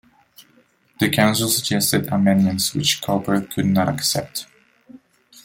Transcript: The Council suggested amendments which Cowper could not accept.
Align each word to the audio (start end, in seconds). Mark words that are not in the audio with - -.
The 0.99 1.11
Council 1.11 1.47
suggested 1.47 2.07
amendments 2.07 2.73
which 2.73 3.03
Cowper 3.03 3.39
could 3.41 3.67
not 3.67 3.87
accept. 3.87 4.47